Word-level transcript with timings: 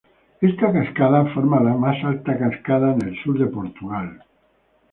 Esta 0.47 0.71
cascada 0.75 1.25
forma 1.31 1.59
la 1.61 1.75
más 1.75 2.03
alta 2.03 2.35
cascada 2.35 2.93
en 2.95 3.05
el 3.07 3.15
sur 3.21 3.37
de 3.37 3.45
Portugal. 3.45 4.23